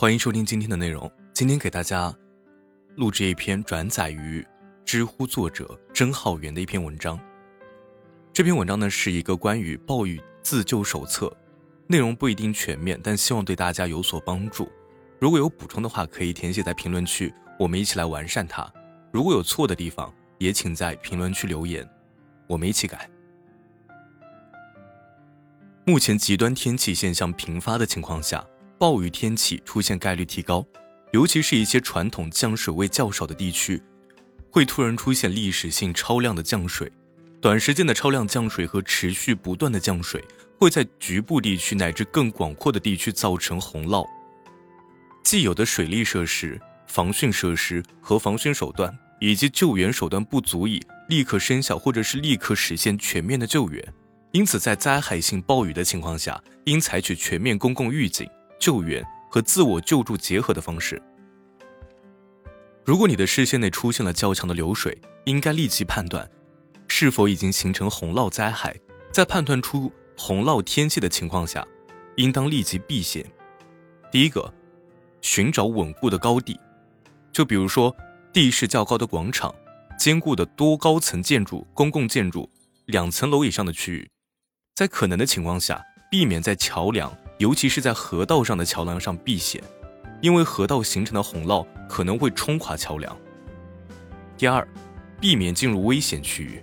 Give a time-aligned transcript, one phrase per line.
[0.00, 1.10] 欢迎收听今天的内容。
[1.34, 2.14] 今天给大家
[2.94, 4.46] 录制一篇转载于
[4.84, 7.18] 知乎作者甄浩源的一篇文章。
[8.32, 11.36] 这篇文章呢是一个关于暴雨自救手册，
[11.88, 14.70] 内容不一定全面，但希望对大家有所帮助。
[15.18, 18.72] 如果有补充的话，可以填写在评论区，我们一起来完善它。
[19.10, 21.84] 如果有错的地方，也请在评论区留言，
[22.46, 23.10] 我们一起改。
[25.84, 28.46] 目前极端天气现象频发的情况下，
[28.78, 30.64] 暴雨天气出现概率提高，
[31.12, 33.82] 尤其是一些传统降水位较少的地区，
[34.52, 36.90] 会突然出现历史性超量的降水。
[37.40, 40.24] 短时间的超量降水和持续不断的降水，
[40.58, 44.06] 会在局部地区乃至更广阔的地区造成洪涝。
[45.24, 53.94] 既有的水利设施、防汛设施和防汛手段以及救援手段不足以立刻生效，或者是立刻实现全面的救援。
[54.32, 61.00] 因此，在灾害性暴雨的情况下，应采取全面公共预警、救援和自我救助结合的方式。
[62.84, 66.28] 如果你的视线内出现了较强的流水，应该立即判断
[66.86, 68.74] 是否已经形成洪涝灾害。
[69.10, 71.66] 在判断出洪涝天气的情况下，
[72.16, 73.24] 应当立即避险。
[74.10, 74.52] 第一个，
[75.20, 76.58] 寻找稳固的高地，
[77.32, 77.94] 就比如说
[78.32, 79.54] 地势较高的广场、
[79.98, 82.48] 坚固的多高层建筑、公共建筑、
[82.86, 84.08] 两层楼以上的区域。
[84.74, 89.62] 在可能的情况下，避免在桥梁，尤其是在河道上的桥梁上避险，
[90.20, 93.16] 因为河道形成的洪涝可能会冲垮桥梁。
[94.36, 94.66] 第二，
[95.20, 96.62] 避免进入危险区域，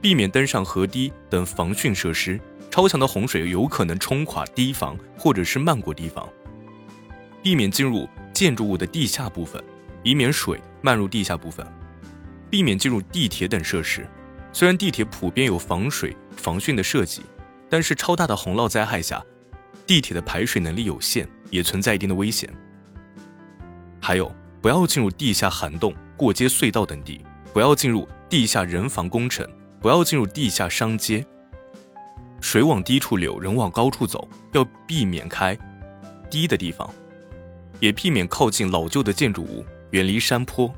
[0.00, 6.28] 避免登上河堤等防汛设施，超强的洪水有可能冲垮堤防或者是漫过堤防。
[7.42, 9.62] 避免进入建筑物的地下部分，
[10.02, 11.66] 以免水漫入地下部分。
[12.50, 14.06] 避免进入地铁等设施，
[14.54, 17.22] 虽然地铁普遍有防水防汛的设计。
[17.70, 19.22] 但是超大的洪涝灾害下，
[19.88, 22.52] 地铁的排水能力有限，也存在一定的危险。
[23.98, 29.48] 还有，不要进入地下涵洞、过街隧道等地，不要进入地下人防工程，
[29.80, 31.24] 不要进入地下商街。
[32.38, 35.58] 水往低处流，人往高处走，要避免开
[36.30, 36.86] 低的地方，
[37.80, 40.70] 也避免靠近老旧的建筑物，远离山坡。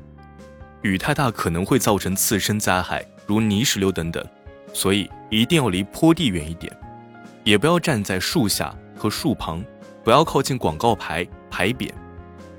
[0.83, 4.25] 雨太大可能会造成次生灾害，如泥石流等等。
[4.73, 6.73] 所以一定要离坡地远一点，
[7.43, 9.65] 也不要站在树下和树旁，
[10.05, 11.91] 不要靠近广告牌牌匾，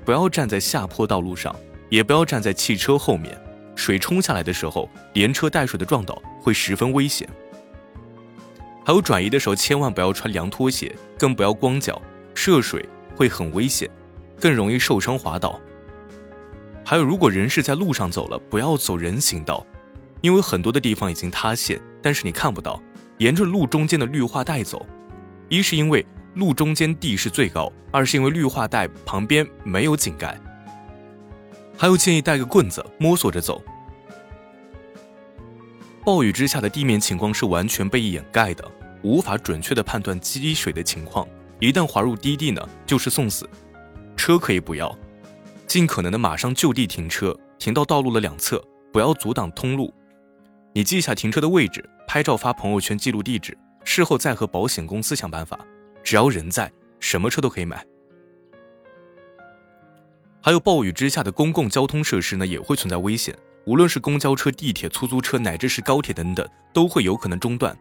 [0.04, 1.54] 不要站在下坡道路上，
[1.88, 3.40] 也不要站在汽车后面。
[3.76, 7.28] 水冲下来的时候，连车带水的撞倒会十分危险。
[8.84, 12.02] 还有转移的时候，千万不要穿凉拖鞋，更不要光脚，
[12.34, 13.88] 涉水会很危险，
[14.40, 15.60] 更容易受伤滑倒。
[16.84, 19.64] 还有，如果人是在路上走了，不要走人行道。
[20.20, 22.82] 因为很多的地方已经塌陷，但是你看不到，
[23.18, 24.84] 沿着路中间的绿化带走，
[25.48, 26.04] 一是因为
[26.34, 30.38] 路中间地势最高，二是因为绿化带旁边没有井盖。
[31.76, 33.62] 还有建议带个棍子，摸索着走。
[36.04, 38.70] 暴雨之下的地面情况是完全被掩盖的，
[39.02, 41.26] 无法准确的判断积水的情况，
[41.60, 43.48] 一旦滑入低地呢，就是送死。
[44.16, 44.96] 车可以不要，
[45.66, 49.92] 尽可能的马上就地停车，停到道路的两侧，不要阻挡通路。
[50.72, 55.58] 你记下停车的位置，拍照发朋友圈记录地址，事后再和保险公司想办法。
[56.02, 56.70] 只要人在，
[57.00, 57.84] 什么车都可以买。
[60.40, 63.36] 还有暴雨之下的公共交通设施呢，也会存在危险。
[63.64, 67.78] 无论是公交车、地铁、出租车，乃至是高铁等等，都会有可能中断。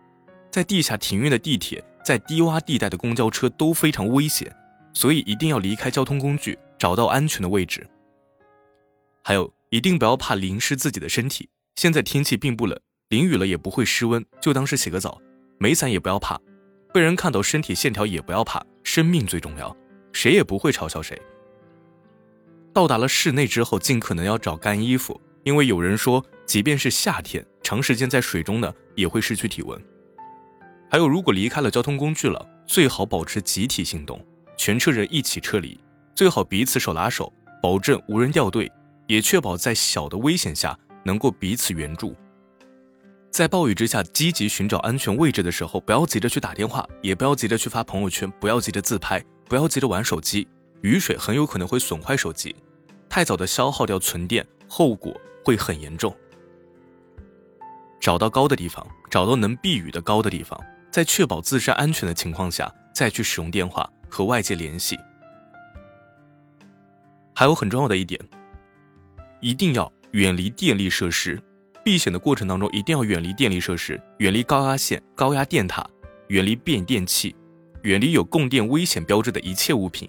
[0.51, 4.55] 在地下停运的地铁，在低洼地带的公交车都非常危险，
[4.93, 7.89] 所以一定要离开交通工具，找到安全的位置。
[9.23, 11.49] 还有，一定不要怕淋湿自己的身体。
[11.77, 12.79] 现在天气并不冷，
[13.09, 15.19] 淋雨了也不会失温，就当是洗个澡。
[15.57, 16.39] 没伞也不要怕，
[16.93, 19.75] 被人看到身体线条也不要怕，生命最重要，
[20.11, 21.19] 谁也不会嘲笑谁。
[22.73, 29.81] 到达了室内之后，尽可能要找干衣服，因为有人说，即便是夏天，长时间在水中呢，也会失去体温。
[30.89, 34.25] 还有，如果离开了交通工具了，最好保持集体行动，
[34.57, 35.79] 全车人一起撤离，
[36.15, 38.71] 最好彼此手拉手，保证无人掉队，
[39.07, 40.77] 也确保在小的危险下。
[41.03, 42.15] 能够彼此援助，
[43.31, 50.45] 在暴雨之下积极寻找安全位置的时候，不要急着去打电话，也不要急着去发朋友圈，不要急着自拍，不要急着玩手机。
[50.81, 52.53] 雨水很有可能会损坏手机，
[53.07, 56.13] 太早的消耗掉存电，后果会很严重。
[58.01, 60.59] 找到高的地方，找到能避雨的高的地方，
[60.91, 64.99] 在确保自身安全的情况下，再去使用电话和外界联系。
[67.33, 68.19] 还有很重要的一点，
[69.39, 69.89] 一定要。
[70.11, 71.41] 远离电力设施，
[71.83, 75.87] 避险的过程当中一定要远离电力设施，远离高压线、高压电塔，
[76.27, 77.35] 远离变电器，
[77.81, 80.07] 远离有供电危险标志的一切物品。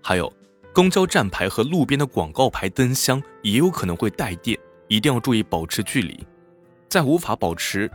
[0.00, 0.32] 还有，
[0.72, 4.56] 公交站牌和路边的广告牌灯箱也有可能会带电，
[4.86, 6.24] 一定要注意保持距离。
[6.88, 7.90] 在无法保持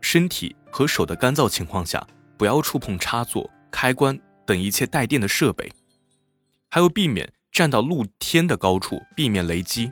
[0.00, 2.04] 身体和手的干燥情况下，
[2.36, 5.70] 不要触碰插座、开关等一切带电的设备。
[6.68, 9.90] 还有，避免站到露天的高处，避免雷击。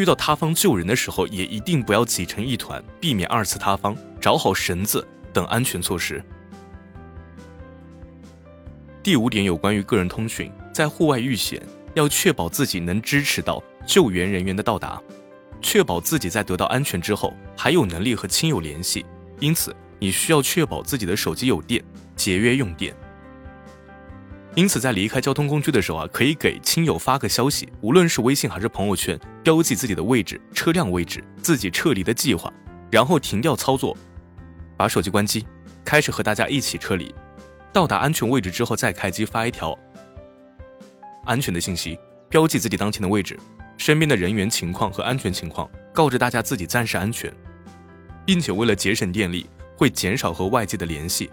[0.00, 6.24] 遇到塌方救人的时候，也一定不要挤成一团，避免二次塌方，找好绳子等安全措施。
[9.02, 11.62] 第五点有关于个人通讯，在户外遇险，
[11.92, 14.98] 要确保自己能支持到救援人员的到达，
[15.60, 19.04] 确保自己在得到安全之后还有能力和亲友联系。
[19.38, 21.84] 因此，你需要确保自己的手机有电，
[22.16, 22.94] 节约用电。
[24.56, 32.52] 因此，在离开交通工具的时候啊，可以给亲友发个消息，无论是微信还是朋友圈，标记自己的位置、车辆位置、自己撤离的计划，
[32.90, 33.96] 然后停掉操作，
[34.76, 35.46] 把手机关机，
[35.84, 37.14] 开始和大家一起撤离。
[37.72, 39.78] 到达安全位置之后再开机，发一条
[41.24, 41.96] 安全的信息，
[42.28, 43.38] 标记自己当前的位置、
[43.76, 47.32] 身边的人员情况和安全情况，告知大家自己暂时安全，
[48.26, 51.30] 并且为了节省电力，会减少和外界的联系。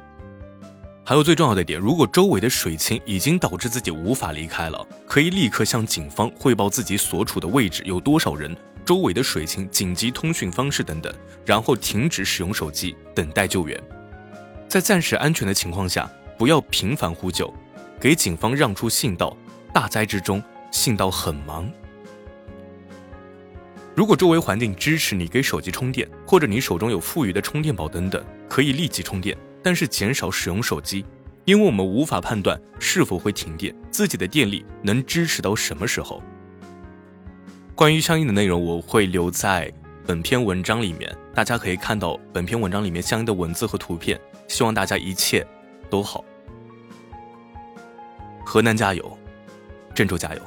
[1.10, 11.14] 还有最重要的一点，如果周围的水情已经导致自己无法离开了，可以立刻向警方汇报自己所处的位置有多少人、周围的水情、紧急通讯方式等等，
[11.46, 13.82] 然后停止使用手机，等待救援。
[14.68, 17.54] 在暂时安全的情况下，不要频繁呼救，
[18.02, 19.34] 给警方让出信道。
[19.74, 21.72] 大灾之中，信道很忙。
[23.96, 29.38] 如果周围环境支持你给手机充电，或者你手中有富余的充电宝等等，可以立即充电。
[29.64, 31.06] 但是减少使用手机，
[31.46, 36.22] 因为我们无法判断是否会停电，自己的电力能支持到什么时候。
[37.76, 39.72] 关于相应的内容，我会留在
[40.06, 44.20] 本篇文章里面，大家可以看到本篇文章里面相应的文字和图片。
[44.48, 45.46] 希望大家一切
[45.90, 46.24] 都好。
[48.46, 49.18] 河南加油，
[49.94, 50.42] 郑州加油。